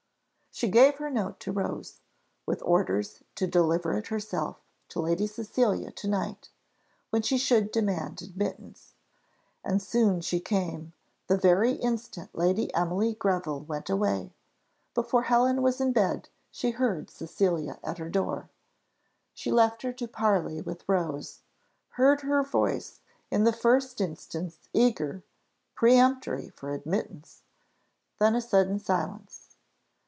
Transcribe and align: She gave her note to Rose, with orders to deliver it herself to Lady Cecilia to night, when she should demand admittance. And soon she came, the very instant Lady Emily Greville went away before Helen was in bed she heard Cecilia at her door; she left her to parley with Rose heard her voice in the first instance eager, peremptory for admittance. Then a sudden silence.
She 0.53 0.67
gave 0.67 0.95
her 0.95 1.09
note 1.09 1.39
to 1.39 1.51
Rose, 1.53 2.01
with 2.45 2.61
orders 2.63 3.23
to 3.35 3.47
deliver 3.47 3.93
it 3.93 4.07
herself 4.07 4.59
to 4.89 4.99
Lady 4.99 5.25
Cecilia 5.25 5.91
to 5.93 6.09
night, 6.09 6.49
when 7.09 7.21
she 7.21 7.37
should 7.37 7.71
demand 7.71 8.21
admittance. 8.21 8.93
And 9.63 9.81
soon 9.81 10.19
she 10.19 10.41
came, 10.41 10.91
the 11.27 11.37
very 11.37 11.75
instant 11.75 12.35
Lady 12.35 12.71
Emily 12.75 13.13
Greville 13.13 13.61
went 13.61 13.89
away 13.89 14.33
before 14.93 15.23
Helen 15.23 15.61
was 15.61 15.79
in 15.79 15.93
bed 15.93 16.27
she 16.51 16.71
heard 16.71 17.09
Cecilia 17.09 17.79
at 17.81 17.97
her 17.97 18.09
door; 18.09 18.49
she 19.33 19.51
left 19.53 19.83
her 19.83 19.93
to 19.93 20.07
parley 20.07 20.59
with 20.59 20.87
Rose 20.87 21.39
heard 21.91 22.21
her 22.21 22.43
voice 22.43 22.99
in 23.31 23.45
the 23.45 23.53
first 23.53 24.01
instance 24.01 24.59
eager, 24.73 25.23
peremptory 25.75 26.49
for 26.49 26.71
admittance. 26.73 27.41
Then 28.19 28.35
a 28.35 28.41
sudden 28.41 28.79
silence. 28.79 29.47